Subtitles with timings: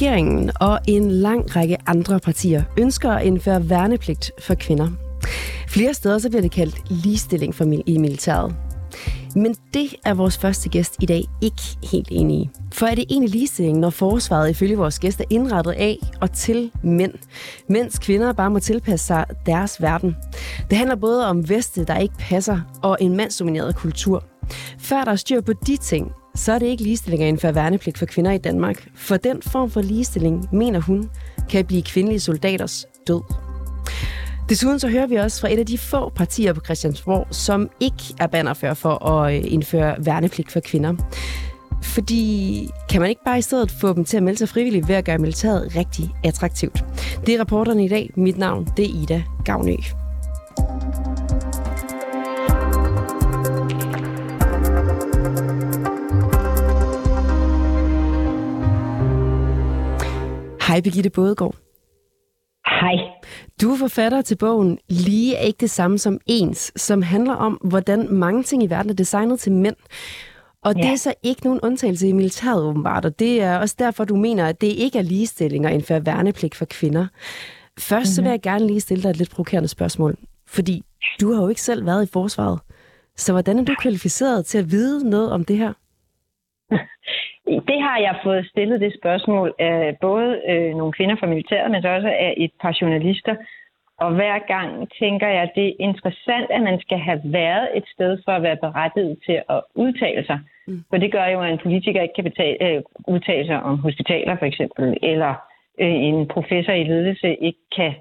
[0.00, 4.88] Regeringen og en lang række andre partier ønsker at indføre værnepligt for kvinder.
[5.68, 8.54] Flere steder så bliver det kaldt ligestilling for i militæret.
[9.36, 12.50] Men det er vores første gæst i dag ikke helt enig i.
[12.72, 16.70] For er det egentlig ligestilling, når forsvaret ifølge vores gæster er indrettet af og til
[16.82, 17.14] mænd,
[17.68, 20.16] mens kvinder bare må tilpasse sig deres verden?
[20.70, 24.24] Det handler både om veste, der ikke passer, og en mandsdomineret kultur.
[24.78, 27.98] Før der er styr på de ting, så er det ikke ligestilling at indføre værnepligt
[27.98, 28.88] for kvinder i Danmark.
[28.94, 31.10] For den form for ligestilling, mener hun,
[31.50, 33.20] kan blive kvindelige soldaters død.
[34.48, 38.02] Desuden så hører vi også fra et af de få partier på Christiansborg, som ikke
[38.20, 40.94] er bannerfører for at øh, indføre værnepligt for kvinder.
[41.82, 44.94] Fordi kan man ikke bare i stedet få dem til at melde sig frivilligt ved
[44.94, 46.84] at gøre militæret rigtig attraktivt?
[47.26, 48.10] Det er rapporterne i dag.
[48.16, 49.76] Mit navn det er Ida Gavnø.
[60.70, 61.54] Hej Birgitte Bådegaard.
[62.66, 62.94] Hej.
[63.62, 67.52] Du er forfatter til bogen Lige er ikke det samme som ens, som handler om,
[67.52, 69.76] hvordan mange ting i verden er designet til mænd.
[70.64, 70.82] Og ja.
[70.82, 74.16] det er så ikke nogen undtagelse i militæret åbenbart, og det er også derfor, du
[74.16, 77.06] mener, at det ikke er ligestilling at indføre værnepligt for kvinder.
[77.78, 78.04] Først mm-hmm.
[78.04, 78.32] så vil mhm.
[78.32, 80.16] jeg gerne lige stille dig et lidt provokerende spørgsmål,
[80.48, 80.82] fordi
[81.20, 82.60] du har jo ikke selv været i forsvaret.
[83.16, 85.72] Så hvordan er du kvalificeret til at vide noget om det her?
[87.46, 91.84] Det har jeg fået stillet det spørgsmål af både øh, nogle kvinder fra militæret, men
[91.84, 93.36] også af et par journalister.
[93.98, 97.84] Og hver gang tænker jeg, at det er interessant, at man skal have været et
[97.94, 100.40] sted for at være berettiget til at udtale sig.
[100.66, 100.84] Mm.
[100.90, 104.36] For det gør jo, at en politiker ikke kan betale, øh, udtale sig om hospitaler
[104.36, 105.34] for eksempel, eller
[105.80, 107.94] øh, en professor i ledelse ikke kan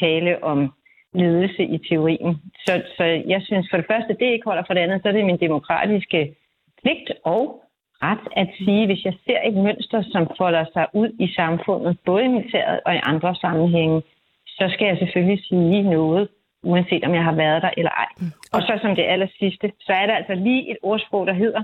[0.00, 0.72] tale om
[1.14, 2.36] ledelse i teorien.
[2.66, 5.12] Så, så jeg synes for det første, det ikke holder for det andet, så er
[5.12, 6.34] det min demokratiske
[6.82, 7.61] pligt og
[8.02, 12.24] ret at sige, hvis jeg ser et mønster, som folder sig ud i samfundet, både
[12.24, 14.02] i militæret og i andre sammenhænge,
[14.46, 16.28] så skal jeg selvfølgelig sige noget,
[16.62, 18.10] uanset om jeg har været der eller ej.
[18.20, 18.32] Mm.
[18.52, 21.62] Og så som det aller sidste, så er der altså lige et ordsprog, der hedder,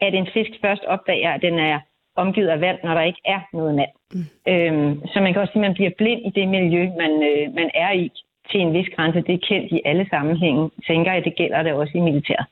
[0.00, 1.80] at en fisk først opdager, at den er
[2.16, 3.94] omgivet af vand, når der ikke er noget vand.
[4.14, 4.52] Mm.
[4.52, 7.54] Øhm, så man kan også sige, at man bliver blind i det miljø, man, øh,
[7.54, 8.10] man er i
[8.50, 9.20] til en vis grænse.
[9.20, 10.70] Det er kendt i alle sammenhænge.
[10.86, 12.46] Tænker jeg, det gælder det også i militæret.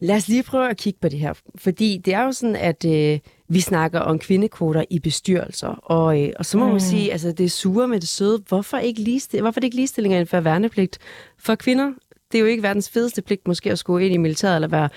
[0.00, 2.84] Lad os lige prøve at kigge på det her, fordi det er jo sådan, at
[2.84, 3.18] øh,
[3.48, 6.70] vi snakker om kvindekvoter i bestyrelser, og, øh, og så må mm.
[6.70, 8.42] man sige, altså det er sure med det søde.
[8.48, 10.98] Hvorfor ikke ligestilling, hvorfor det ikke ligestilling for værnepligt
[11.38, 11.92] for kvinder?
[12.32, 14.88] Det er jo ikke verdens fedeste pligt måske at skulle ind i militæret eller være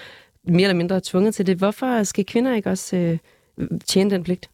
[0.44, 1.58] mere eller mindre tvunget til det.
[1.58, 3.18] Hvorfor skal kvinder ikke også øh,
[3.86, 4.50] tjene den pligt?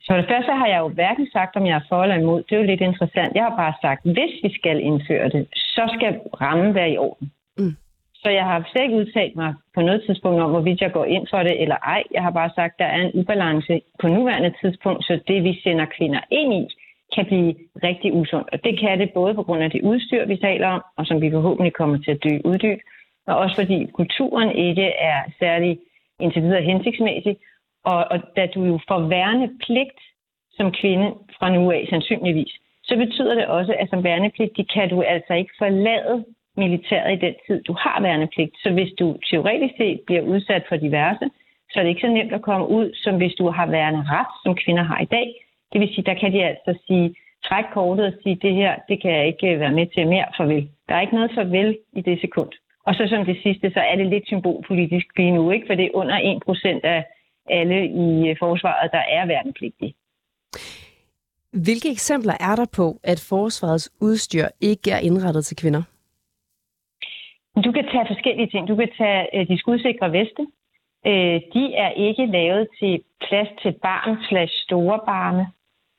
[0.00, 2.42] Så det første har jeg jo hverken sagt, om jeg er for eller imod.
[2.42, 3.34] Det er jo lidt interessant.
[3.34, 7.30] Jeg har bare sagt, hvis vi skal indføre det, så skal rammen være i orden.
[8.24, 11.26] Så jeg har slet ikke udtalt mig på noget tidspunkt om, hvorvidt jeg går ind
[11.30, 12.02] for det eller ej.
[12.10, 15.60] Jeg har bare sagt, at der er en ubalance på nuværende tidspunkt, så det vi
[15.62, 16.64] sender kvinder ind i,
[17.14, 18.48] kan blive rigtig usundt.
[18.52, 21.20] Og det kan det både på grund af det udstyr, vi taler om, og som
[21.20, 22.78] vi forhåbentlig kommer til at dø uddyb,
[23.26, 25.78] og også fordi kulturen ikke er særlig
[26.20, 27.36] indtil videre hensigtsmæssig.
[27.84, 30.00] Og, og da du jo får værnepligt
[30.52, 31.08] som kvinde
[31.38, 32.52] fra nu af sandsynligvis,
[32.82, 36.24] så betyder det også, at som værnepligtig kan du altså ikke forlade
[36.56, 38.54] militæret i den tid, du har værnepligt.
[38.62, 41.26] Så hvis du teoretisk set bliver udsat for diverse,
[41.70, 44.32] så er det ikke så nemt at komme ud, som hvis du har værende ret,
[44.44, 45.28] som kvinder har i dag.
[45.72, 47.14] Det vil sige, der kan de altså sige,
[47.46, 50.26] træk kortet og sige, det her, det kan jeg ikke øh, være med til mere,
[50.36, 50.68] farvel.
[50.88, 52.52] Der er ikke noget farvel i det sekund.
[52.86, 55.66] Og så som det sidste, så er det lidt symbolpolitisk lige nu, ikke?
[55.66, 57.04] for det er under 1% af
[57.50, 59.94] alle i øh, forsvaret, der er værnepligtige.
[61.52, 65.82] Hvilke eksempler er der på, at forsvarets udstyr ikke er indrettet til kvinder?
[67.62, 68.68] Du kan tage forskellige ting.
[68.68, 70.46] Du kan tage øh, de skudsikre veste.
[71.06, 75.46] Øh, de er ikke lavet til plads til barn slash store barne.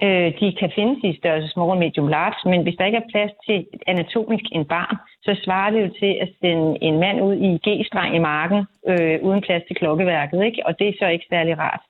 [0.03, 3.31] Øh, de kan findes i størrelse small, medium, large, men hvis der ikke er plads
[3.47, 7.49] til anatomisk en barn, så svarer det jo til at sende en mand ud i
[7.65, 10.61] G-streng i marken øh, uden plads til klokkeværket, ikke?
[10.65, 11.83] og det er så ikke særlig rart.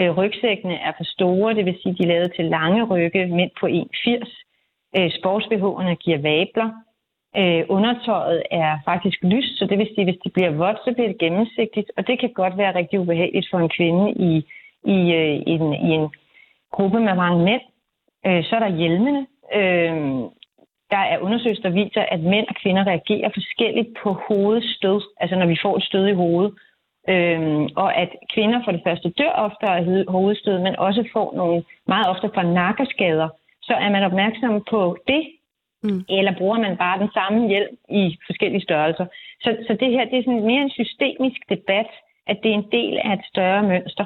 [0.00, 3.50] Øh, rygsækkene er for store, det vil sige, de er lavet til lange rygge, mænd
[3.60, 4.98] på 1,80.
[4.98, 6.70] Øh, sportsbehoverne giver vabler.
[7.36, 10.92] Øh, undertøjet er faktisk lyst, så det vil sige, at hvis det bliver vådt, så
[10.94, 14.32] bliver det gennemsigtigt, og det kan godt være rigtig ubehageligt for en kvinde i,
[14.96, 16.08] i, øh, i, en, i en
[16.72, 17.62] gruppe med mange mænd.
[18.26, 19.26] Øh, så er der hjelmene.
[19.54, 19.96] Øh,
[20.90, 25.46] der er undersøgelser, der viser, at mænd og kvinder reagerer forskelligt på hovedstød, altså når
[25.46, 26.52] vi får et stød i hovedet.
[27.08, 31.64] Øhm, og at kvinder for det første dør oftere af hovedstød, men også får nogle
[31.86, 33.28] meget ofte fra nakkeskader.
[33.62, 35.22] Så er man opmærksom på det,
[35.82, 36.04] Mm.
[36.08, 39.06] Eller bruger man bare den samme hjælp i forskellige størrelser?
[39.42, 41.90] Så, så det her det er sådan mere en systemisk debat,
[42.26, 44.04] at det er en del af et større mønster.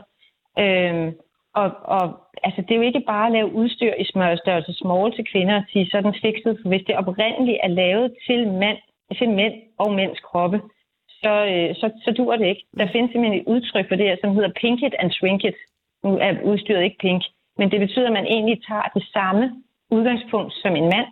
[0.59, 1.15] Øhm,
[1.63, 2.05] Og, og
[2.47, 5.67] altså, det er jo ikke bare at lave udstyr i smørstørrelse small til kvinder og
[5.73, 6.59] sige, sådan fikset.
[6.61, 8.79] For hvis det oprindeligt er lavet til, mand,
[9.19, 10.59] til mænd og mænds kroppe,
[11.23, 12.65] så, øh, så, så dur det ikke.
[12.79, 15.59] Der findes simpelthen et udtryk for det her, som hedder pink it and shrink it.
[16.05, 17.23] Nu er udstyret ikke pink,
[17.59, 19.45] men det betyder, at man egentlig tager det samme
[19.91, 21.09] udgangspunkt som en mand,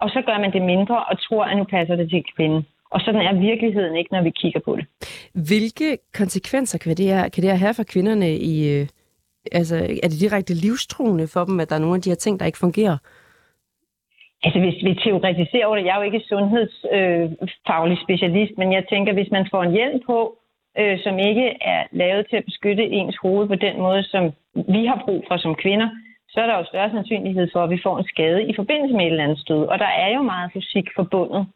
[0.00, 2.66] og så gør man det mindre og tror, at nu passer det til kvinden.
[2.90, 4.86] Og sådan er virkeligheden ikke, når vi kigger på det.
[5.48, 8.54] Hvilke konsekvenser kan det her, kan det her have for kvinderne i...
[8.74, 8.86] Øh,
[9.52, 12.40] altså, er det direkte livstruende for dem, at der er nogle af de her ting,
[12.40, 12.98] der ikke fungerer?
[14.44, 18.84] Altså, hvis vi teoretiserer over det, jeg er jo ikke sundhedsfaglig øh, specialist, men jeg
[18.90, 20.38] tænker, hvis man får en hjelm på,
[20.78, 24.86] øh, som ikke er lavet til at beskytte ens hoved på den måde, som vi
[24.86, 25.88] har brug for som kvinder,
[26.36, 29.04] så er der jo større sandsynlighed for, at vi får en skade i forbindelse med
[29.04, 29.62] et eller andet stød.
[29.72, 31.46] Og der er jo meget fysik forbundet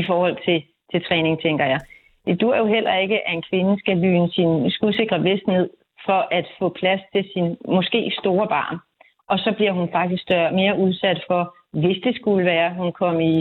[0.00, 0.58] i forhold til,
[0.90, 1.80] til træning, tænker jeg.
[2.26, 5.70] Det dur jo heller ikke, at en kvinde skal lyne sin skudsikre vest ned
[6.06, 8.76] for at få plads til sin måske store barn.
[9.28, 12.92] Og så bliver hun faktisk større, mere udsat for, hvis det skulle være, at hun
[12.92, 13.36] kom i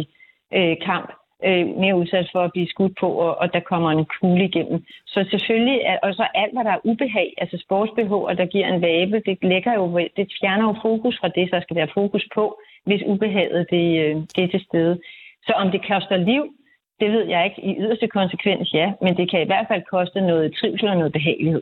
[0.54, 1.10] øh, kamp,
[1.46, 4.86] øh, mere udsat for at blive skudt på, og, og der kommer en kugle igennem.
[5.08, 9.22] Så selvfølgelig, og så alt, hvad der er ubehag, altså sportsbehov, der giver en vabe,
[9.26, 13.02] det, lægger jo, det fjerner jo fokus fra det, der skal være fokus på, hvis
[13.06, 15.00] ubehaget det, øh, det er til stede.
[15.46, 16.44] Så om det koster liv,
[17.00, 17.62] det ved jeg ikke.
[17.70, 18.94] I yderste konsekvens, ja.
[19.02, 21.62] Men det kan i hvert fald koste noget trivsel og noget behagelighed.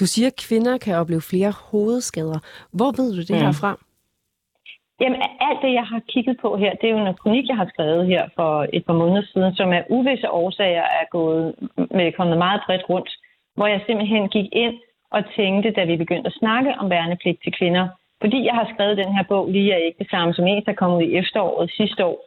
[0.00, 2.38] Du siger, at kvinder kan opleve flere hovedskader.
[2.72, 3.44] Hvor ved du det mm.
[3.44, 3.78] her fra?
[5.00, 7.68] Jamen, alt det, jeg har kigget på her, det er jo en kronik, jeg har
[7.72, 11.54] skrevet her for et par måneder siden, som af uvisse årsager er gået
[11.90, 13.10] med øh, kommet meget bredt rundt,
[13.56, 14.74] hvor jeg simpelthen gik ind
[15.10, 17.88] og tænkte, da vi begyndte at snakke om værnepligt til kvinder,
[18.20, 20.72] fordi jeg har skrevet den her bog lige er ikke det samme som en, der
[20.72, 22.18] kom ud i efteråret sidste år,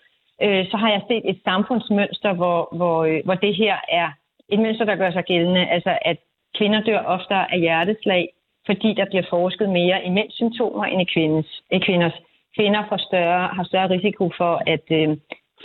[0.42, 4.10] øh, så har jeg set et samfundsmønster, hvor, hvor, øh, hvor det her er
[4.50, 5.68] et mønster, der gør sig gældende.
[5.68, 6.18] Altså, at
[6.58, 8.30] kvinder dør oftere af hjerteslag,
[8.66, 12.18] fordi der bliver forsket mere i mænds symptomer end i, kvindens, i kvinders.
[12.58, 15.18] Kvinder får større, har større risiko for at øh,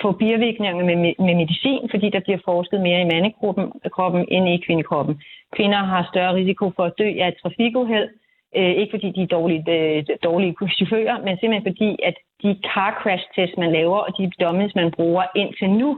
[0.03, 0.97] få bivirkninger med,
[1.27, 3.67] med medicin, fordi der bliver forsket mere i mandekroppen
[3.97, 5.15] kroppen, end i kvindekroppen.
[5.57, 8.09] Kvinder har større risiko for at dø af et trafikuheld,
[8.57, 12.91] øh, ikke fordi de er dårlige, øh, dårlige chauffører, men simpelthen fordi, at de car
[13.03, 15.91] crash tests, man laver, og de dummies, man bruger indtil nu,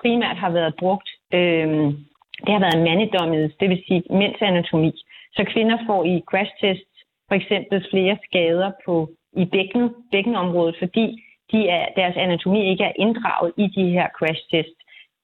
[0.00, 1.68] primært har været brugt, øh,
[2.44, 4.92] det har været mandedommet, det vil sige mænds anatomi.
[5.36, 6.92] Så kvinder får i crash tests
[7.28, 12.92] for eksempel flere skader på i bækken, bækkenområdet, fordi de er, deres anatomi ikke er
[12.96, 14.80] inddraget i de her crash tests.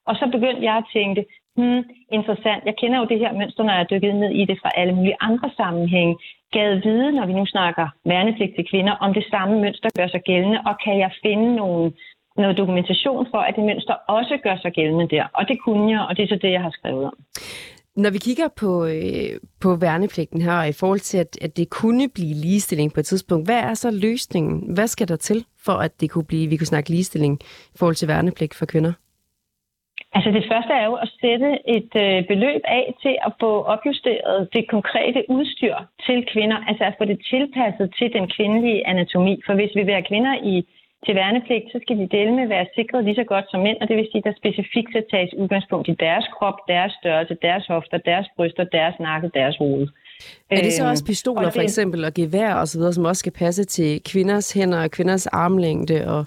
[0.06, 1.24] Og så begyndte jeg at tænke,
[1.56, 1.82] hmm,
[2.12, 4.70] interessant, jeg kender jo det her mønster, når jeg er dykket ned i det fra
[4.80, 6.16] alle mulige andre sammenhænge.
[6.52, 10.22] Gad vide, når vi nu snakker værnepligt til kvinder, om det samme mønster gør sig
[10.22, 11.92] gældende, og kan jeg finde nogle,
[12.36, 15.24] noget dokumentation for, at det mønster også gør sig gældende der.
[15.34, 17.16] Og det kunne jeg, og det er så det, jeg har skrevet om.
[18.04, 19.30] Når vi kigger på, øh,
[19.64, 23.06] på værnepligten her, og i forhold til, at, at det kunne blive ligestilling på et
[23.06, 24.74] tidspunkt, hvad er så løsningen?
[24.74, 27.34] Hvad skal der til, for at det kunne blive, vi kunne snakke ligestilling
[27.74, 28.92] i forhold til værnepligt for kvinder?
[30.16, 34.48] Altså det første er jo at sætte et øh, beløb af til at få opjusteret
[34.52, 39.34] det konkrete udstyr til kvinder, altså at få det tilpasset til den kvindelige anatomi.
[39.46, 40.54] For hvis vi vil have kvinder i
[41.06, 43.88] til værnepligt, så skal de dele med være sikret lige så godt som mænd, og
[43.88, 47.64] det vil sige, at der specifikt skal tages udgangspunkt i deres krop, deres størrelse, deres
[47.66, 49.88] hofter, deres bryster, deres nakke, deres hoved.
[50.50, 53.04] Er det så også øhm, pistoler det, for eksempel og gevær og så videre, som
[53.04, 56.22] også skal passe til kvinders hænder og kvinders armlængde og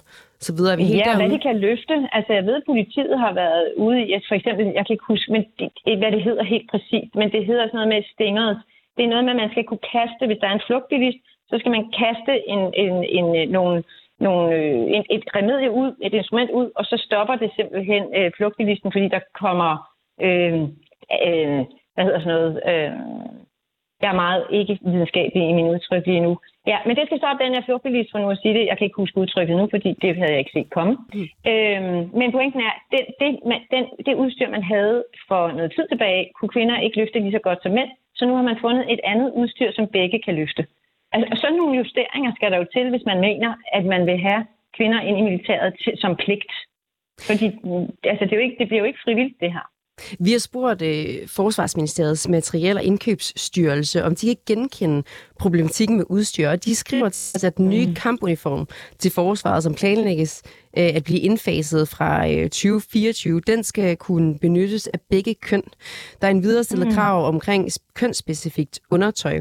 [0.46, 0.72] så videre?
[0.72, 1.20] Er vi ja, derude?
[1.20, 1.94] hvad de kan løfte.
[2.16, 5.32] Altså jeg ved, at politiet har været ude i, for eksempel, jeg kan ikke huske,
[5.32, 8.54] men det, hvad det hedder helt præcist, men det hedder sådan noget med stingeret.
[8.96, 11.54] Det er noget med, at man skal kunne kaste, hvis der er en flugtbilist, så
[11.60, 13.76] skal man kaste en, en, en, nogle
[14.22, 18.30] nogle, øh, et, et remedie ud, et instrument ud, og så stopper det simpelthen øh,
[18.36, 19.70] flugtbilisten, fordi der kommer,
[20.26, 20.62] øh,
[21.26, 21.60] øh,
[21.94, 22.92] hvad hedder sådan noget, øh,
[24.02, 26.38] jeg er meget ikke videnskabelig i min udtryk lige nu.
[26.66, 28.66] Ja, men det skal stoppe den her flugtbilist, for nu at sige det.
[28.66, 30.92] Jeg kan ikke huske udtrykket nu, fordi det havde jeg ikke set komme.
[31.14, 31.26] Mm.
[31.50, 35.88] Øhm, men pointen er, det, det, man, den, det udstyr, man havde for noget tid
[35.88, 37.90] tilbage, kunne kvinder ikke løfte lige så godt som mænd.
[38.14, 40.66] Så nu har man fundet et andet udstyr, som begge kan løfte.
[41.12, 44.42] Altså, sådan nogle justeringer skal der jo til, hvis man mener, at man vil have
[44.76, 46.52] kvinder ind i militæret til, som pligt.
[47.28, 47.46] Fordi
[48.10, 49.66] altså, det, er jo ikke, det bliver jo ikke frivilligt, det her.
[50.18, 55.02] Vi har spurgt uh, Forsvarsministeriets materiel- og indkøbsstyrelse, om de kan genkende
[55.38, 57.06] problematikken med udstyr, og de skriver
[57.44, 57.94] at den nye mm.
[57.94, 64.38] kampuniform til forsvaret, som planlægges uh, at blive indfaset fra øh, 2024, den skal kunne
[64.38, 65.62] benyttes af begge køn.
[66.20, 66.94] Der er en viderestillet mm.
[66.94, 69.40] krav omkring kønsspecifikt undertøj.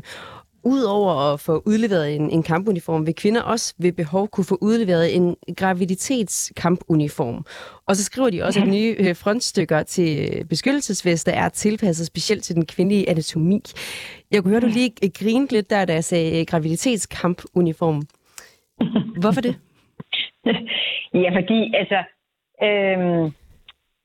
[0.63, 5.15] Udover at få udleveret en, en kampuniform, vil kvinder også ved behov kunne få udleveret
[5.15, 7.45] en graviditetskampuniform.
[7.87, 12.43] Og så skriver de også, at nye øh, frontstykker til øh, beskyttelsesveste er tilpasset specielt
[12.43, 13.61] til den kvindelige anatomi.
[14.31, 18.01] Jeg kunne høre, du lige grinede lidt der, da jeg sagde øh, graviditetskampuniform.
[19.21, 19.55] Hvorfor det?
[21.23, 22.03] ja, fordi altså...
[22.63, 23.40] Øhm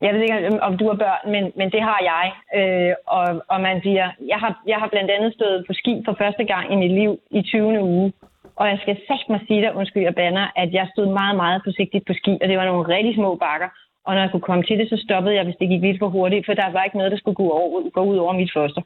[0.00, 2.24] jeg ved ikke, om du har børn, men, men det har jeg.
[2.58, 6.14] Øh, og, og man siger, jeg har, jeg har blandt andet stået på ski for
[6.18, 7.82] første gang i mit liv i 20.
[7.82, 8.12] uge.
[8.56, 11.60] Og jeg skal sagt mig sige dig, undskyld, jeg banner, at jeg stod meget, meget
[11.64, 13.68] forsigtigt på ski, og det var nogle rigtig små bakker.
[14.06, 16.08] Og når jeg kunne komme til det, så stoppede jeg, hvis det gik lidt for
[16.08, 18.82] hurtigt, for der var ikke noget, der skulle gå, over, gå ud over mit foster.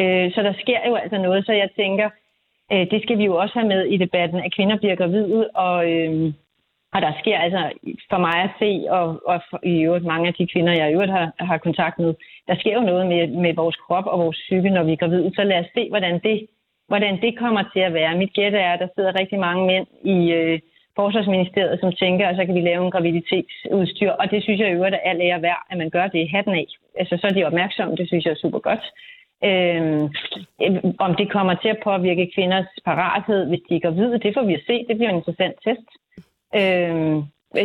[0.00, 2.08] Øh, så der sker jo altså noget, så jeg tænker,
[2.72, 5.92] øh, det skal vi jo også have med i debatten, at kvinder bliver gravide, og,
[5.92, 6.32] øh,
[6.94, 7.62] og der sker altså
[8.10, 10.94] for mig at se, og, og for, i øvrigt mange af de kvinder, jeg i
[10.94, 12.14] øvrigt har, har kontakt med,
[12.48, 15.32] der sker jo noget med, med vores krop og vores psyke, når vi er gravide.
[15.34, 16.46] Så lad os se, hvordan det,
[16.88, 18.18] hvordan det kommer til at være.
[18.18, 19.86] Mit gæt er, at der sidder rigtig mange mænd
[20.16, 20.60] i øh,
[20.96, 24.10] Forsvarsministeriet, som tænker, at så kan vi lave en graviditetsudstyr.
[24.10, 26.32] Og det synes jeg i øvrigt er alt ære værd, at man gør det i
[26.34, 26.66] hatten af.
[27.00, 27.96] Altså, så er de opmærksomme.
[27.96, 28.84] Det synes jeg er super godt.
[29.48, 30.04] Øhm,
[30.98, 34.54] om det kommer til at påvirke kvinders parathed, hvis de er gravide, det får vi
[34.54, 34.84] at se.
[34.88, 35.88] Det bliver en interessant test.
[36.60, 37.22] Øh,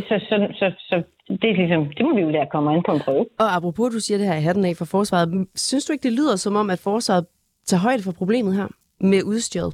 [0.09, 1.03] så, så, så, så
[1.41, 3.25] det, er ligesom, det må vi jo lære at komme ind på en prøve.
[3.39, 5.47] Og apropos, du siger det her i hatten af for forsvaret.
[5.55, 7.25] Synes du ikke, det lyder som om, at forsvaret
[7.65, 8.67] tager højde for problemet her
[8.99, 9.73] med udstyret?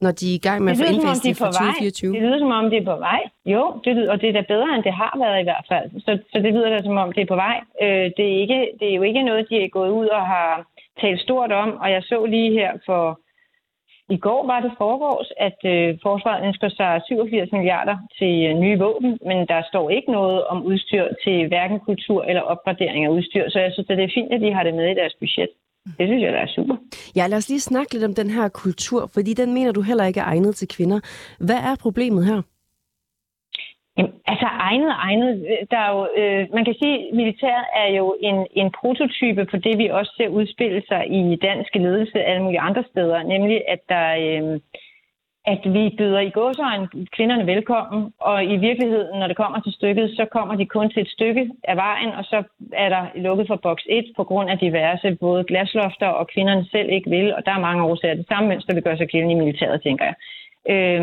[0.00, 2.12] når de er i gang med at få indfast det fra 2024?
[2.14, 3.22] Det lyder som om, det er på vej.
[3.54, 5.86] Jo, det lyder, og det er da bedre, end det har været i hvert fald.
[6.04, 7.56] Så, så det lyder da som om, det er på vej.
[7.84, 10.50] Øh, det, er ikke, det er jo ikke noget, de er gået ud og har
[11.00, 13.20] talt stort om, og jeg så lige her for
[14.08, 18.78] i går var det forårs, at øh, forsvaret ønsker sig 87 milliarder til øh, nye
[18.78, 23.44] våben, men der står ikke noget om udstyr til hverken kultur eller opgradering af udstyr,
[23.48, 25.48] så jeg synes, at det er fint, at de har det med i deres budget.
[25.98, 26.76] Det synes jeg, der er super.
[27.16, 30.04] Ja, lad os lige snakke lidt om den her kultur, fordi den mener du heller
[30.04, 31.00] ikke er egnet til kvinder.
[31.40, 32.42] Hvad er problemet her?
[33.98, 37.66] Jamen, altså egnet og egnet, øh, der er jo, øh, man kan sige, at militæret
[37.82, 42.22] er jo en, en prototype på det, vi også ser udspille sig i dansk ledelse
[42.22, 44.60] alle mulige andre steder, nemlig at der øh,
[45.54, 50.10] at vi byder i gåsøjne kvinderne velkommen, og i virkeligheden, når det kommer til stykket,
[50.10, 53.56] så kommer de kun til et stykke af vejen, og så er der lukket for
[53.56, 57.52] boks 1 på grund af diverse både glaslofter og kvinderne selv ikke vil, og der
[57.52, 58.14] er mange årsager.
[58.14, 60.14] Det samme mønster vil gøre sig gældende i militæret, tænker jeg
[60.72, 61.00] øh,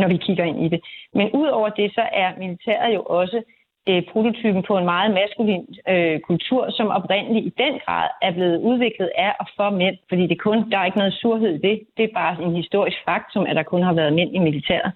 [0.00, 0.80] når vi kigger ind i det.
[1.14, 3.42] Men udover det, så er militæret jo også
[3.88, 8.58] øh, prototypen på en meget maskulin øh, kultur, som oprindeligt i den grad er blevet
[8.58, 11.80] udviklet af og for mænd, fordi det kun, der er ikke noget surhed i det.
[11.96, 14.92] Det er bare en historisk faktum, at der kun har været mænd i militæret.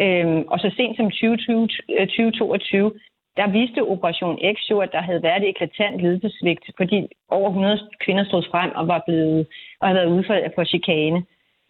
[0.00, 1.68] Øhm, og så sent som 2020,
[2.06, 3.00] 2022, øh,
[3.36, 7.78] der viste Operation X jo, at der havde været et eklatant ledelsesvigt, fordi over 100
[8.04, 9.46] kvinder stod frem og var blevet
[9.80, 11.22] og havde været udsat for chikane.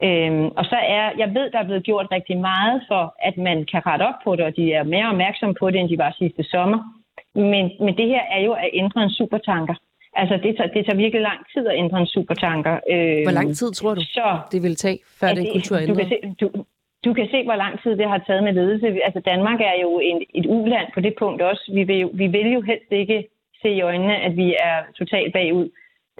[0.07, 3.65] Øhm, og så er, jeg ved, der er blevet gjort rigtig meget for, at man
[3.71, 6.17] kan rette op på det, og de er mere opmærksomme på det, end de var
[6.19, 6.79] sidste sommer.
[7.35, 9.75] Men, men det her er jo at ændre en supertanker.
[10.17, 12.75] Altså, det tager, det tager virkelig lang tid at ændre en supertanker.
[12.93, 15.95] Øhm, hvor lang tid tror du, så, det vil tage, før det, den kultur ændrer?
[15.95, 16.47] Du kan, se, du,
[17.05, 18.87] du kan se, hvor lang tid det har taget med ledelse.
[19.05, 21.71] Altså, Danmark er jo en, et uland på det punkt også.
[21.75, 23.29] Vi vil, jo, vi vil jo helst ikke
[23.63, 25.69] se i øjnene, at vi er totalt bagud,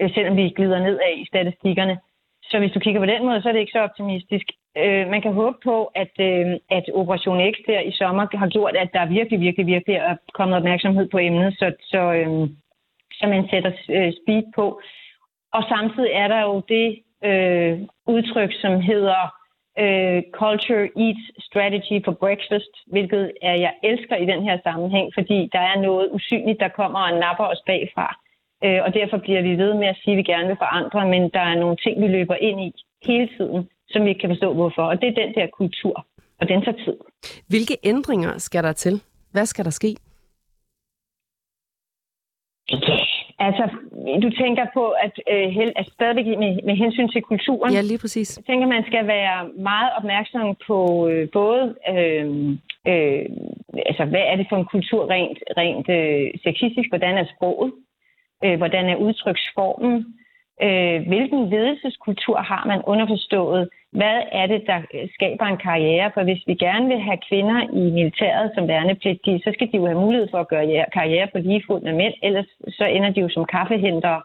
[0.01, 1.99] øh, selvom vi glider nedad i statistikkerne.
[2.53, 4.47] Så hvis du kigger på den måde, så er det ikke så optimistisk.
[4.77, 8.77] Øh, man kan håbe på, at, øh, at Operation X der i sommer har gjort,
[8.77, 12.49] at der virkelig, virkelig, virkelig er kommet opmærksomhed på emnet, så, så, øh,
[13.19, 14.81] så man sætter øh, speed på.
[15.53, 16.89] Og samtidig er der jo det
[17.29, 17.75] øh,
[18.07, 19.23] udtryk, som hedder
[19.79, 25.49] øh, Culture Eats Strategy for Breakfast, hvilket er, jeg elsker i den her sammenhæng, fordi
[25.53, 28.22] der er noget usynligt, der kommer og napper os bagfra.
[28.65, 31.23] Øh, og derfor bliver vi ved med at sige, at vi gerne vil forandre, men
[31.37, 32.73] der er nogle ting, vi løber ind i
[33.09, 34.83] hele tiden, som vi ikke kan forstå hvorfor.
[34.83, 36.07] Og det er den der kultur,
[36.41, 36.97] og den tager tid.
[37.49, 39.03] Hvilke ændringer skal der til?
[39.33, 39.97] Hvad skal der ske?
[43.47, 43.65] Altså,
[44.23, 47.73] du tænker på, at, øh, at stadigvæk med, med hensyn til kulturen...
[47.73, 48.37] Ja, lige præcis.
[48.39, 51.75] Jeg tænker, man skal være meget opmærksom på øh, både...
[51.93, 52.27] Øh,
[52.91, 53.25] øh,
[53.89, 56.89] altså, hvad er det for en kultur rent, rent øh, sexistisk?
[56.89, 57.73] Hvordan er sproget?
[58.45, 59.95] Øh, hvordan er udtryksformen,
[60.63, 64.79] øh, hvilken ledelseskultur har man underforstået, hvad er det, der
[65.15, 66.11] skaber en karriere?
[66.15, 69.87] For hvis vi gerne vil have kvinder i militæret som værnepligtige, så skal de jo
[69.87, 73.21] have mulighed for at gøre karriere på lige fod med mænd, ellers så ender de
[73.21, 74.17] jo som kaffehenter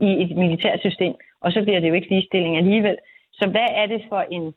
[0.00, 2.96] i et militært system, og så bliver det jo ikke ligestilling alligevel.
[3.32, 4.54] Så hvad er det for en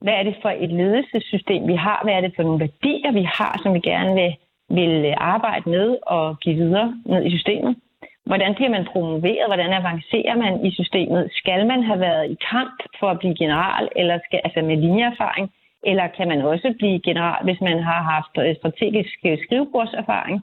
[0.00, 2.00] hvad er det for et ledelsessystem, vi har?
[2.04, 4.32] Hvad er det for nogle værdier, vi har, som vi gerne vil,
[4.70, 7.76] vil arbejde med og give videre ned i systemet?
[8.26, 9.46] Hvordan bliver man promoveret?
[9.48, 11.30] Hvordan avancerer man i systemet?
[11.40, 15.46] Skal man have været i kamp for at blive general, eller skal, altså med linjeerfaring?
[15.90, 20.36] Eller kan man også blive general, hvis man har haft strategisk øh, skrivebordserfaring?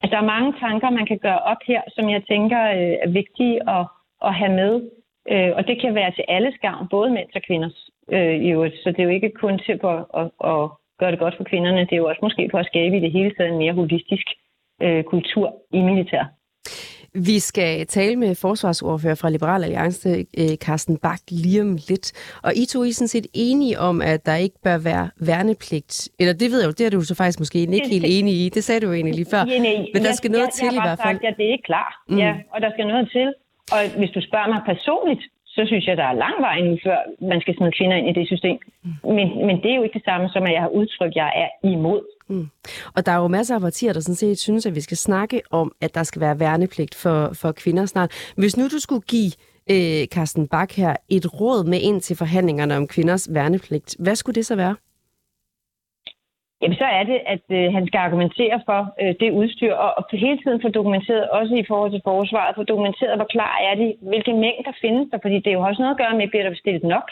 [0.00, 3.10] Altså, der er mange tanker, man kan gøre op her, som jeg tænker øh, er
[3.20, 3.84] vigtige at,
[4.28, 4.72] at have med.
[5.32, 8.76] Øh, og det kan være til alles gavn, både mænds og kvinders øh, i øvrigt.
[8.82, 10.60] Så det er jo ikke kun til at, at, at
[11.00, 13.12] gøre det godt for kvinderne, det er jo også måske på at skabe i det
[13.12, 14.26] hele taget en mere holistisk
[14.82, 16.24] øh, kultur i militær.
[17.14, 22.12] Vi skal tale med forsvarsordfører fra Liberal Alliance, øh, Carsten Bak, lige om lidt.
[22.42, 26.08] Og I to er sådan set enige om, at der ikke bør være værnepligt.
[26.20, 28.48] Eller det ved jeg jo, det er du så faktisk måske ikke helt enig i.
[28.48, 29.44] Det sagde du jo egentlig lige før.
[29.94, 31.08] Men der skal noget jeg, til jeg i hvert fald.
[31.08, 31.90] Jeg sagt, at det er ikke klar.
[32.08, 32.18] Mm.
[32.18, 33.28] Ja, og der skal noget til.
[33.74, 36.98] Og hvis du spørger mig personligt, så synes jeg, der er lang vej nu, før
[37.32, 38.58] man skal smide kvinder ind i det system.
[38.84, 39.14] Mm.
[39.16, 41.30] Men, men det er jo ikke det samme, som at jeg har udtrykt, at jeg
[41.42, 42.02] er imod.
[42.28, 42.48] Mm.
[42.96, 45.40] Og der er jo masser af partier, der sådan set synes, at vi skal snakke
[45.50, 48.32] om, at der skal være værnepligt for, for kvinder snart.
[48.36, 49.32] Hvis nu du skulle give
[49.70, 54.34] øh, Carsten Bak her et råd med ind til forhandlingerne om kvinders værnepligt, hvad skulle
[54.34, 54.76] det så være?
[56.62, 60.02] Jamen, så er det, at øh, han skal argumentere for øh, det udstyr, og, og
[60.12, 63.86] hele tiden få dokumenteret, også i forhold til forsvaret, få dokumenteret, hvor klar er de,
[64.10, 66.56] hvilke mængder findes der, fordi det er jo også noget at gøre med, bliver der
[66.56, 67.06] bestilt nok.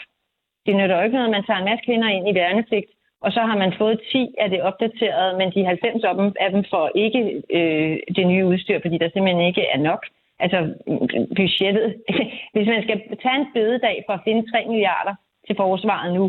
[0.65, 2.89] Det nytter jo ikke noget, at man tager en masse kvinder ind i værnepligt,
[3.21, 6.49] og så har man fået 10 af det opdateret, men de 90 af dem, af
[6.51, 7.21] dem får ikke
[7.57, 10.01] øh, det nye udstyr, fordi der simpelthen ikke er nok.
[10.39, 10.57] Altså
[11.37, 11.87] budgettet.
[12.53, 15.15] Hvis man skal tage en bededag for at finde 3 milliarder
[15.47, 16.25] til forsvaret nu,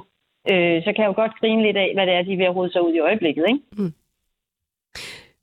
[0.50, 2.50] øh, så kan jeg jo godt grine lidt af, hvad det er, de er ved
[2.50, 3.44] at rode sig ud i øjeblikket.
[3.48, 3.60] Ikke?
[3.78, 3.92] Mm.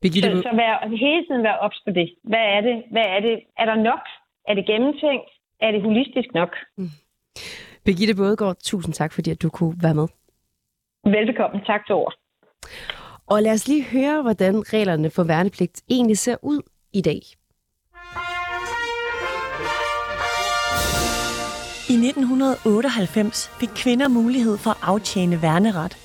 [0.01, 0.29] Birgitte...
[0.29, 0.73] Så, så vær,
[1.05, 2.07] hele tiden være ops på det.
[2.23, 2.83] Hvad er det?
[2.91, 3.35] Hvad er det?
[3.57, 4.03] Er der nok?
[4.47, 5.29] Er det gennemtænkt?
[5.61, 6.51] Er det holistisk nok?
[6.77, 6.89] Mm.
[7.85, 10.07] Birgitte Bådegaard, tusind tak, fordi at du kunne være med.
[11.05, 11.61] Velbekomme.
[11.65, 12.13] Tak til ord.
[13.27, 16.61] Og lad os lige høre, hvordan reglerne for værnepligt egentlig ser ud
[16.93, 17.21] i dag.
[21.89, 25.97] I 1998 fik kvinder mulighed for at aftjene værneret.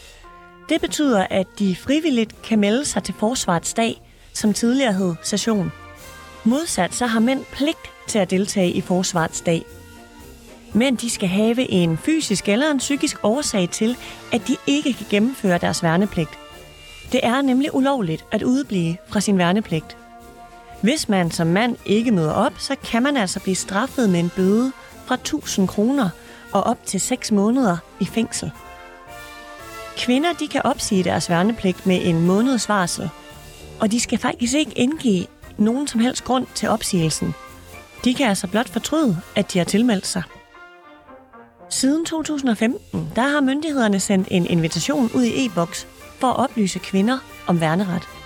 [0.68, 5.72] Det betyder, at de frivilligt kan melde sig til Forsvarets dag, som tidligere hed session.
[6.44, 9.62] Modsat så har mænd pligt til at deltage i Forsvarets dag.
[10.72, 13.96] Men de skal have en fysisk eller en psykisk årsag til,
[14.32, 16.30] at de ikke kan gennemføre deres værnepligt.
[17.12, 19.96] Det er nemlig ulovligt at udblive fra sin værnepligt.
[20.82, 24.30] Hvis man som mand ikke møder op, så kan man altså blive straffet med en
[24.36, 24.72] bøde
[25.06, 26.08] fra 1000 kroner
[26.52, 28.50] og op til 6 måneder i fængsel.
[29.96, 33.10] Kvinder de kan opsige deres værnepligt med en måneds varsel,
[33.80, 35.26] og de skal faktisk ikke indgive
[35.58, 37.34] nogen som helst grund til opsigelsen.
[38.04, 40.22] De kan altså blot fortryde, at de har tilmeldt sig.
[41.70, 45.86] Siden 2015 der har myndighederne sendt en invitation ud i e-boks
[46.18, 48.19] for at oplyse kvinder om værneret.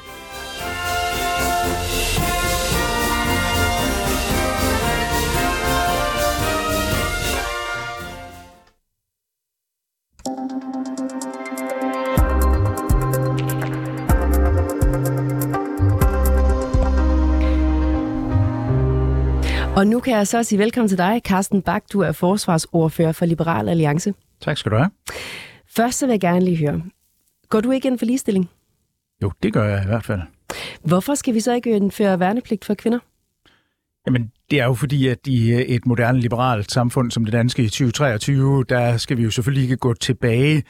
[19.84, 21.82] Og nu kan jeg så sige velkommen til dig, Carsten Bak.
[21.92, 24.14] Du er forsvarsordfører for Liberal Alliance.
[24.40, 24.90] Tak skal du have.
[25.76, 26.82] Først så vil jeg gerne lige høre,
[27.48, 28.50] går du ikke ind for ligestilling?
[29.22, 30.20] Jo, det gør jeg i hvert fald.
[30.84, 32.98] Hvorfor skal vi så ikke indføre værnepligt for kvinder?
[34.06, 37.68] Jamen, det er jo fordi, at i et moderne liberalt samfund som det danske i
[37.68, 40.62] 2023, der skal vi jo selvfølgelig ikke gå tilbage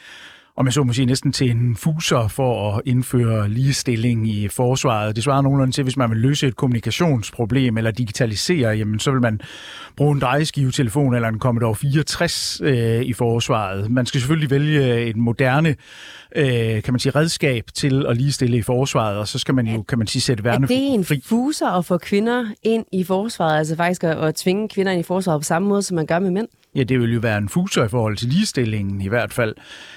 [0.56, 5.16] om jeg så må sige, næsten til en fuser for at indføre ligestilling i forsvaret.
[5.16, 9.20] Det svarer nogenlunde til, hvis man vil løse et kommunikationsproblem eller digitalisere, jamen så vil
[9.20, 9.40] man
[9.96, 13.90] bruge en drejeskivetelefon eller en Commodore 64 øh, i forsvaret.
[13.90, 15.76] Man skal selvfølgelig vælge et moderne
[16.36, 19.82] øh, kan man sige, redskab til at ligestille i forsvaret, og så skal man jo,
[19.82, 20.74] kan man sige, sætte værne fri.
[20.74, 24.68] Er det en fuser at få kvinder ind i forsvaret, altså faktisk at, at tvinge
[24.68, 26.48] kvinder ind i forsvaret på samme måde, som man gør med mænd?
[26.76, 29.54] Ja, det vil jo være en fuser i forhold til ligestillingen i hvert fald.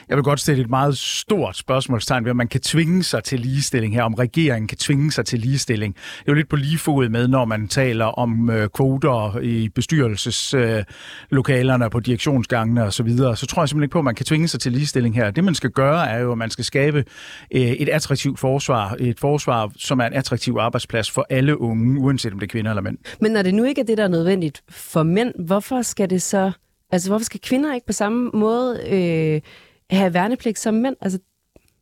[0.09, 3.39] Jeg vil godt stille et meget stort spørgsmålstegn ved, om man kan tvinge sig til
[3.39, 5.95] ligestilling her, om regeringen kan tvinge sig til ligestilling.
[5.95, 9.69] Det er jo lidt på lige fod med, når man taler om øh, kvoter i
[9.69, 13.37] bestyrelseslokalerne, øh, på direktionsgangene osv., så, videre.
[13.37, 15.31] så tror jeg simpelthen ikke på, at man kan tvinge sig til ligestilling her.
[15.31, 17.05] Det, man skal gøre, er jo, at man skal skabe
[17.51, 22.33] øh, et attraktivt forsvar, et forsvar, som er en attraktiv arbejdsplads for alle unge, uanset
[22.33, 22.97] om det er kvinder eller mænd.
[23.21, 26.21] Men når det nu ikke er det, der er nødvendigt for mænd, hvorfor skal det
[26.21, 26.51] så
[26.91, 29.41] Altså, hvorfor skal kvinder ikke på samme måde øh,
[29.97, 30.95] have værnepligt som mænd?
[31.01, 31.19] Altså,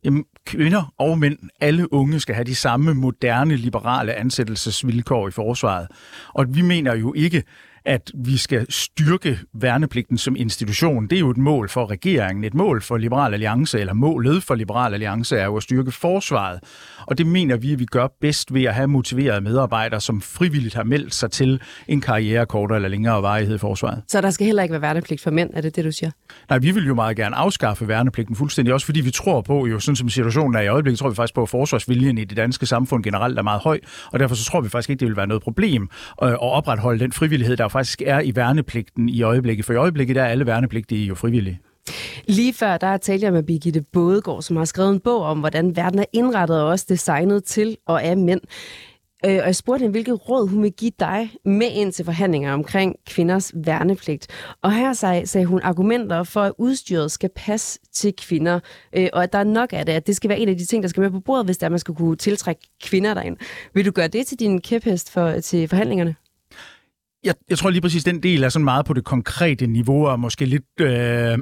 [0.04, 5.88] Jamen, kvinder og mænd, alle unge skal have de samme moderne, liberale ansættelsesvilkår i forsvaret.
[6.34, 7.42] Og vi mener jo ikke,
[7.86, 11.06] at vi skal styrke værnepligten som institution.
[11.06, 12.44] Det er jo et mål for regeringen.
[12.44, 16.60] Et mål for Liberal Alliance, eller målet for Liberal Alliance, er jo at styrke forsvaret.
[17.06, 20.74] Og det mener vi, at vi gør bedst ved at have motiverede medarbejdere, som frivilligt
[20.74, 24.02] har meldt sig til en karriere kortere eller længere varighed i forsvaret.
[24.08, 26.10] Så der skal heller ikke være værnepligt for mænd, er det det, du siger?
[26.48, 29.80] Nej, vi vil jo meget gerne afskaffe værnepligten fuldstændig, også fordi vi tror på, jo
[29.80, 32.66] sådan som situationen er i øjeblikket, tror vi faktisk på, at forsvarsviljen i det danske
[32.66, 33.80] samfund generelt er meget høj,
[34.12, 35.88] og derfor så tror vi faktisk ikke, det vil være noget problem
[36.22, 39.64] øh, at opretholde den frivillighed, der faktisk er i værnepligten i øjeblikket.
[39.64, 41.60] For i øjeblikket der er alle værnepligtige jo frivillige.
[42.28, 45.76] Lige før, der talte jeg med Birgitte Bådegård, som har skrevet en bog om, hvordan
[45.76, 48.40] verden er indrettet og også designet til og af mænd.
[49.26, 52.52] Øh, og jeg spurgte hende, hvilket råd hun vil give dig med ind til forhandlinger
[52.52, 54.26] omkring kvinders værnepligt.
[54.62, 54.92] Og her
[55.24, 58.60] sagde, hun argumenter for, at udstyret skal passe til kvinder,
[58.96, 60.64] øh, og at der er nok af det, at det skal være en af de
[60.64, 63.36] ting, der skal med på bordet, hvis der man skal kunne tiltrække kvinder derind.
[63.74, 66.14] Vil du gøre det til din kæphest for, til forhandlingerne?
[67.26, 70.20] Jeg, jeg tror lige præcis, den del er sådan meget på det konkrete niveau, og
[70.20, 71.38] måske lidt, øh,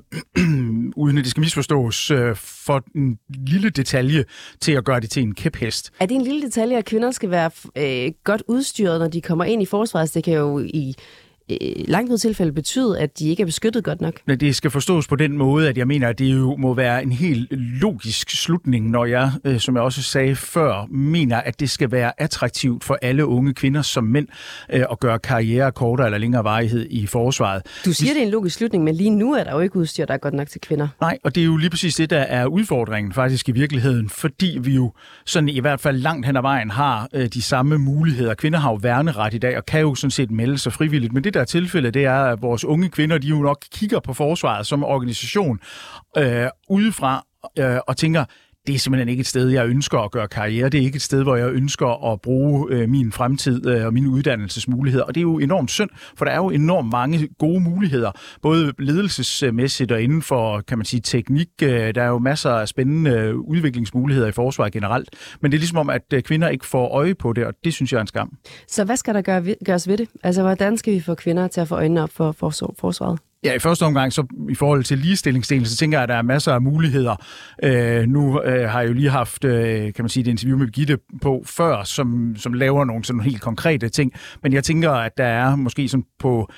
[1.03, 4.25] uden at det skal misforstås, øh, for en lille detalje
[4.61, 5.91] til at gøre det til en kæphest.
[6.01, 9.45] Er det en lille detalje, at kvinder skal være øh, godt udstyret, når de kommer
[9.45, 10.03] ind i forsvaret?
[10.03, 10.95] Altså, det kan jo i
[11.51, 11.57] øh,
[11.89, 14.15] langt tilfælde betyde, at de ikke er beskyttet godt nok?
[14.27, 17.03] Men det skal forstås på den måde, at jeg mener, at det jo må være
[17.03, 21.71] en helt logisk slutning, når jeg, øh, som jeg også sagde før, mener, at det
[21.71, 24.29] skal være attraktivt for alle unge kvinder som mænd
[24.73, 27.63] øh, at gøre karriere kortere eller længere varighed i forsvaret.
[27.85, 30.05] Du siger, det er en logisk slutning, men lige nu er der jo ikke udstyr,
[30.05, 30.89] der er godt nok til kvinder.
[31.01, 34.59] Nej, og det er jo lige præcis det, der er udfordringen faktisk i virkeligheden, fordi
[34.61, 34.93] vi jo
[35.27, 38.35] sådan i hvert fald langt hen ad vejen har de samme muligheder.
[38.35, 41.25] Kvinder har jo værneret i dag og kan jo sådan set melde sig frivilligt, men
[41.25, 44.15] det der er tilfældet, det er, at vores unge kvinder, de jo nok kigger på
[44.15, 45.61] forsvaret som organisation
[46.17, 47.27] øh, udefra
[47.59, 48.25] øh, og tænker,
[48.67, 50.69] det er simpelthen ikke et sted, jeg ønsker at gøre karriere.
[50.69, 53.93] Det er ikke et sted, hvor jeg ønsker at bruge øh, min fremtid øh, og
[53.95, 55.05] mine uddannelsesmuligheder.
[55.05, 58.73] Og det er jo enormt synd, for der er jo enormt mange gode muligheder, både
[58.79, 61.49] ledelsesmæssigt og inden for, kan man sige, teknik.
[61.63, 65.09] Øh, der er jo masser af spændende øh, udviklingsmuligheder i forsvaret generelt.
[65.41, 67.75] Men det er ligesom om, at øh, kvinder ikke får øje på det, og det
[67.75, 68.37] synes jeg er en skam.
[68.69, 70.09] Så hvad skal der gøre, gøres ved det?
[70.23, 73.19] Altså, hvordan skal vi få kvinder til at få øjnene op for forsvaret?
[73.45, 76.23] Ja, i første omgang, så i forhold til ligestillingsdelen, så tænker jeg, at der er
[76.23, 77.17] masser af muligheder.
[77.63, 80.67] Øh, nu øh, har jeg jo lige haft, øh, kan man sige, et interview med
[80.67, 84.13] Gitte på før, som, som laver nogle sådan helt konkrete ting.
[84.43, 86.49] Men jeg tænker, at der er måske sådan på,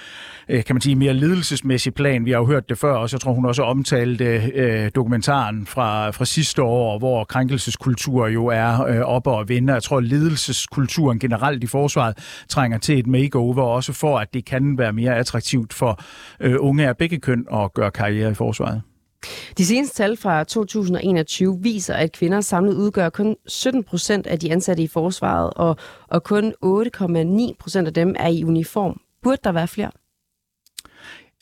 [0.48, 2.24] øh, kan man sige, mere ledelsesmæssig plan.
[2.24, 3.16] Vi har jo hørt det før, også.
[3.16, 8.82] jeg tror, hun også omtalte øh, dokumentaren fra, fra sidste år, hvor krænkelseskultur jo er
[8.82, 9.72] øh, oppe og vende.
[9.72, 14.78] Jeg tror, ledelseskulturen generelt i forsvaret trænger til et makeover, også for, at det kan
[14.78, 16.00] være mere attraktivt for
[16.40, 18.82] øh, unge af begge køn at gøre karriere i forsvaret.
[19.58, 24.52] De seneste tal fra 2021 viser, at kvinder samlet udgør kun 17 procent af de
[24.52, 25.76] ansatte i forsvaret, og,
[26.08, 29.00] og kun 8,9 procent af dem er i uniform.
[29.22, 29.90] Burde der være flere?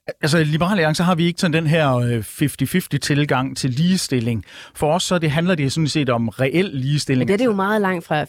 [0.07, 2.21] Altså i Liberale Alliance har vi ikke sådan den her
[2.83, 4.45] 50-50 øh, tilgang til ligestilling.
[4.75, 7.19] For os så det handler det sådan set om reel ligestilling.
[7.19, 8.29] Men det er det jo meget langt fra 50-50.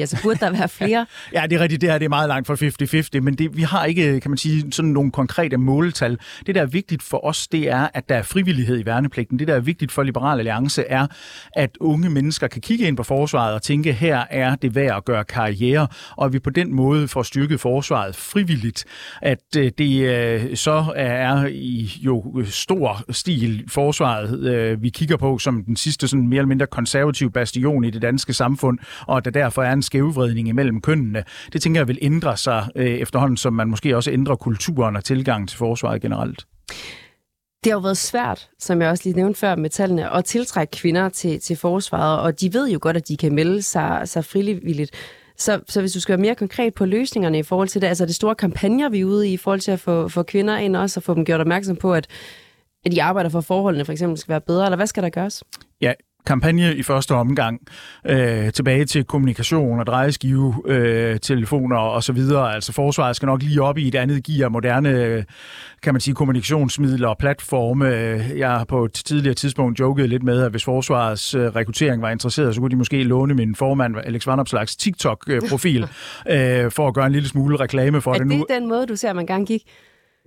[0.00, 1.06] Altså burde der være flere?
[1.32, 1.80] ja, det er rigtigt.
[1.80, 3.20] Det her det er meget langt fra 50-50.
[3.20, 6.18] Men det, vi har ikke, kan man sige, sådan nogle konkrete måltal.
[6.46, 9.38] Det, der er vigtigt for os, det er, at der er frivillighed i værnepligten.
[9.38, 11.06] Det, der er vigtigt for Liberale Alliance, er,
[11.52, 15.04] at unge mennesker kan kigge ind på forsvaret og tænke, her er det værd at
[15.04, 18.84] gøre karriere, og at vi på den måde får styrket forsvaret frivilligt.
[19.22, 25.38] At øh, det øh, så er i jo stor stil forsvaret, øh, vi kigger på
[25.38, 29.24] som den sidste sådan mere eller mindre konservative bastion i det danske samfund, og at
[29.24, 31.24] der derfor er en skævvredning imellem kønnene.
[31.52, 35.04] Det tænker jeg vil ændre sig øh, efterhånden, som man måske også ændrer kulturen og
[35.04, 36.46] tilgangen til forsvaret generelt.
[37.64, 40.70] Det har jo været svært, som jeg også lige nævnte før med tallene, at tiltrække
[40.70, 44.24] kvinder til, til forsvaret, og de ved jo godt, at de kan melde sig, sig
[44.24, 44.90] frivilligt.
[45.36, 48.06] Så, så hvis du skal være mere konkret på løsningerne i forhold til det, altså
[48.06, 50.76] det store kampagner, vi er ude i, i forhold til at få, få kvinder ind
[50.76, 52.06] også, og få dem gjort opmærksom på, at,
[52.84, 55.44] at de arbejder for, forholdene for eksempel skal være bedre, eller hvad skal der gøres?
[55.80, 55.92] Ja,
[56.26, 57.60] kampagne i første omgang
[58.06, 62.54] øh, tilbage til kommunikation og drejeskive, øh, telefoner og så videre.
[62.54, 65.24] Altså forsvaret skal nok lige op i et andet gear, moderne
[65.82, 67.86] kan man sige, kommunikationsmidler og platforme.
[68.36, 72.10] Jeg har på et tidligere tidspunkt joket lidt med, at hvis forsvarets øh, rekruttering var
[72.10, 75.82] interesseret, så kunne de måske låne min formand, Alex Vanopslags TikTok-profil,
[76.30, 78.34] øh, for at gøre en lille smule reklame for er det nu.
[78.34, 79.62] Er det den måde, du ser, man gang gik?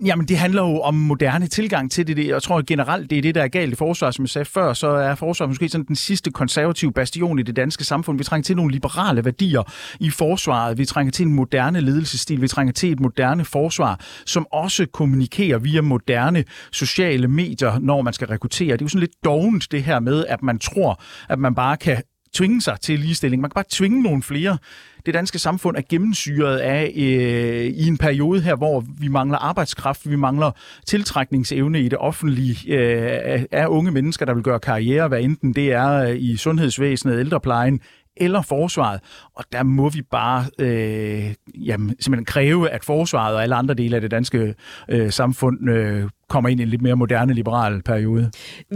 [0.04, 2.26] Jamen, det handler jo om moderne tilgang til det.
[2.26, 4.14] Jeg tror generelt, det er det, der er galt i forsvaret.
[4.14, 7.56] Som jeg sagde før, så er forsvaret måske sådan den sidste konservative bastion i det
[7.56, 8.18] danske samfund.
[8.18, 9.62] Vi trænger til nogle liberale værdier
[10.00, 10.78] i forsvaret.
[10.78, 12.42] Vi trænger til en moderne ledelsesstil.
[12.42, 18.12] Vi trænger til et moderne forsvar, som også kommunikerer via moderne sociale medier, når man
[18.12, 18.72] skal rekruttere.
[18.72, 21.76] Det er jo sådan lidt dovent, det her med, at man tror, at man bare
[21.76, 22.02] kan
[22.38, 23.42] tvinge sig til ligestilling.
[23.42, 24.58] Man kan bare tvinge nogle flere.
[25.06, 30.10] Det danske samfund er gennemsyret af øh, i en periode her, hvor vi mangler arbejdskraft,
[30.10, 30.50] vi mangler
[30.86, 35.72] tiltrækningsevne i det offentlige øh, af unge mennesker, der vil gøre karriere, hvad enten det
[35.72, 37.80] er øh, i sundhedsvæsenet, ældreplejen
[38.20, 39.00] eller forsvaret.
[39.34, 43.96] Og der må vi bare øh, jamen, simpelthen kræve, at forsvaret og alle andre dele
[43.96, 44.54] af det danske
[44.88, 48.30] øh, samfund øh, kommer ind i en lidt mere moderne liberal periode.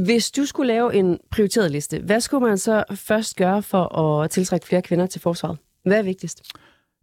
[0.04, 4.30] Hvis du skulle lave en prioriteret liste, hvad skulle man så først gøre for at
[4.30, 5.58] tiltrække flere kvinder til forsvaret?
[5.84, 6.42] Hvad er vigtigst?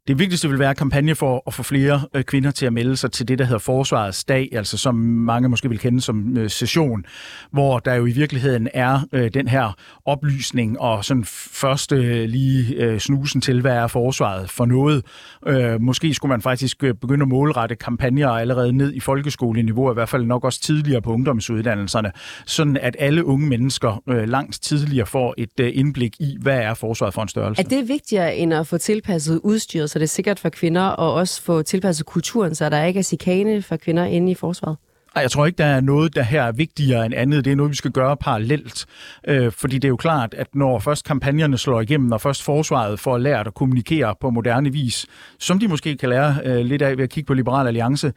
[0.10, 3.12] Det vigtigste vil være kampagne for at få flere øh, kvinder til at melde sig
[3.12, 7.06] til det, der hedder Forsvarets Dag, altså som mange måske vil kende som øh, session,
[7.52, 12.76] hvor der jo i virkeligheden er øh, den her oplysning og sådan første øh, lige
[12.76, 15.06] øh, snusen til, hvad er forsvaret for noget.
[15.48, 19.94] Øh, måske skulle man faktisk øh, begynde at målrette kampagner allerede ned i folkeskoleniveau, i
[19.94, 22.12] hvert fald nok også tidligere på ungdomsuddannelserne,
[22.46, 26.74] sådan at alle unge mennesker øh, langt tidligere får et øh, indblik i, hvad er
[26.74, 27.62] forsvaret for en størrelse.
[27.62, 31.14] Er det vigtigere end at få tilpasset udstyret, så det er sikkert for kvinder, og
[31.14, 34.78] også få tilpasset kulturen, så der ikke er chikane for kvinder inde i forsvaret?
[35.16, 37.46] Ej, jeg tror ikke, der er noget, der her er vigtigere end andet.
[37.46, 38.86] Det er noget, vi skal gøre parallelt.
[39.28, 43.00] Øh, fordi det er jo klart, at når først kampagnerne slår igennem, og først forsvaret
[43.00, 45.06] får lært at kommunikere på moderne vis,
[45.40, 48.14] som de måske kan lære øh, lidt af ved at kigge på Liberal Alliance,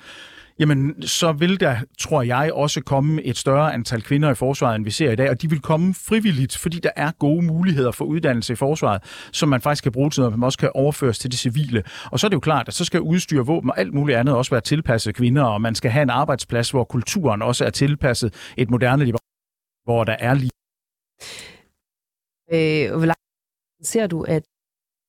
[0.63, 4.85] jamen så vil der, tror jeg, også komme et større antal kvinder i forsvaret, end
[4.85, 8.05] vi ser i dag, og de vil komme frivilligt, fordi der er gode muligheder for
[8.05, 9.01] uddannelse i forsvaret,
[9.33, 11.83] som man faktisk kan bruge til noget, man også kan overføres til det civile.
[12.13, 14.35] Og så er det jo klart, at så skal udstyr, våben og alt muligt andet
[14.35, 18.53] også være tilpasset kvinder, og man skal have en arbejdsplads, hvor kulturen også er tilpasset
[18.57, 19.15] et moderne liv,
[19.85, 20.57] hvor der er lige.
[22.55, 24.43] Øh, hvor langt ser du, at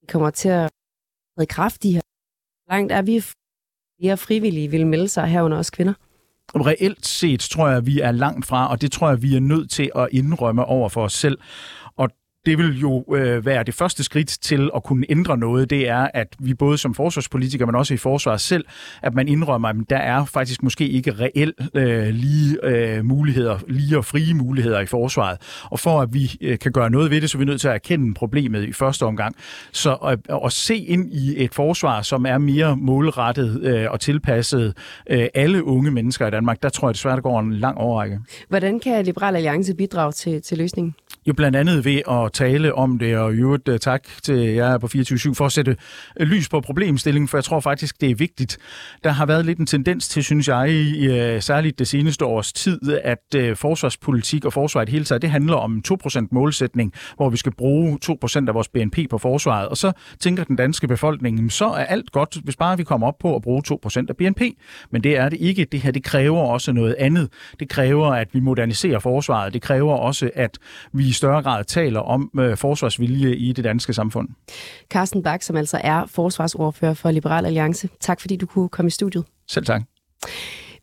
[0.02, 0.70] det kommer til at
[1.36, 2.02] træde kraft de her?
[2.66, 3.16] Hvor langt er vi
[4.04, 5.94] flere frivillige vil melde sig herunder også kvinder?
[6.56, 9.40] Reelt set tror jeg, at vi er langt fra, og det tror jeg, vi er
[9.40, 11.38] nødt til at indrømme over for os selv
[12.46, 15.70] det vil jo øh, være det første skridt til at kunne ændre noget.
[15.70, 18.66] Det er, at vi både som forsvarspolitikere, men også i forsvaret selv,
[19.02, 23.98] at man indrømmer, at der er faktisk måske ikke reelt øh, lige øh, muligheder, lige
[23.98, 25.38] og frie muligheder i forsvaret.
[25.64, 27.68] Og for at vi øh, kan gøre noget ved det, så er vi nødt til
[27.68, 29.36] at erkende problemet i første omgang.
[29.72, 34.78] Så at, at se ind i et forsvar, som er mere målrettet øh, og tilpasset
[35.10, 38.20] øh, alle unge mennesker i Danmark, der tror jeg desværre, der går en lang overrække.
[38.50, 40.96] Hvordan kan Liberal Alliance bidrage til, til løsningen?
[41.28, 44.78] Jo, blandt andet ved at tale om det, og i øvrigt øh, tak til jer
[44.78, 45.78] på 24 for at sætte
[46.20, 48.58] øh, lys på problemstillingen, for jeg tror faktisk, det er vigtigt.
[49.04, 52.54] Der har været lidt en tendens til, synes jeg, i øh, særligt det seneste års
[52.54, 57.52] tid, at forsvarspolitik og forsvaret hele taget, det handler om 2% målsætning, hvor vi skal
[57.52, 61.86] bruge 2% af vores BNP på forsvaret, og så tænker den danske befolkning, så er
[61.86, 64.42] alt godt, hvis bare vi kommer op på at bruge 2% af BNP.
[64.92, 65.66] Men det er det ikke.
[65.72, 67.30] Det her, det kræver også noget andet.
[67.60, 69.54] Det kræver, at vi moderniserer forsvaret.
[69.54, 70.58] Det kræver også, at
[70.94, 74.28] vi i større grad taler om øh, forsvarsvilje i det danske samfund.
[74.90, 77.90] Carsten Bak, som altså er forsvarsordfører for Liberal Alliance.
[78.00, 79.26] Tak fordi du kunne komme i studiet.
[79.48, 79.82] Selv tak.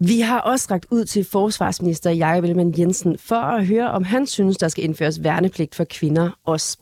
[0.01, 4.27] Vi har også ragt ud til forsvarsminister Jakob Ellemann Jensen for at høre, om han
[4.27, 6.79] synes, der skal indføres værnepligt for kvinder også.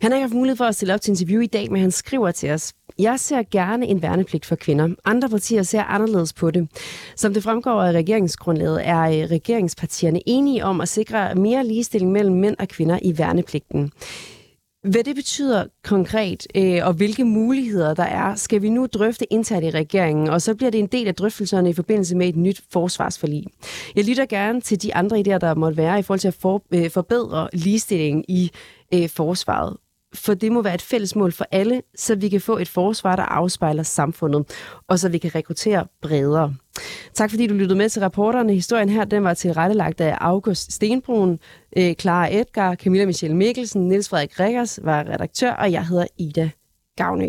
[0.00, 1.90] Han har ikke haft mulighed for at stille op til interview i dag, men han
[1.90, 4.88] skriver til os, jeg ser gerne en værnepligt for kvinder.
[5.04, 6.68] Andre partier ser anderledes på det.
[7.16, 12.36] Som det fremgår af regeringsgrundlaget, er øh, regeringspartierne enige om at sikre mere ligestilling mellem
[12.36, 13.92] mænd og kvinder i værnepligten.
[14.82, 19.64] Hvad det betyder konkret, øh, og hvilke muligheder der er, skal vi nu drøfte internt
[19.64, 22.62] i regeringen, og så bliver det en del af drøftelserne i forbindelse med et nyt
[22.72, 23.46] forsvarsforlig.
[23.96, 26.62] Jeg lytter gerne til de andre idéer, der måtte være i forhold til at for,
[26.74, 28.50] øh, forbedre ligestillingen i
[28.94, 29.76] øh, forsvaret
[30.14, 33.16] for det må være et fælles mål for alle, så vi kan få et forsvar,
[33.16, 34.44] der afspejler samfundet,
[34.88, 36.54] og så vi kan rekruttere bredere.
[37.14, 38.54] Tak fordi du lyttede med til rapporterne.
[38.54, 41.38] Historien her den var tilrettelagt af August Stenbrun,
[41.76, 46.50] øh, Clara Edgar, Camilla Michelle Mikkelsen, Niels Frederik Rikkers var redaktør, og jeg hedder Ida
[46.96, 47.28] Gavnø.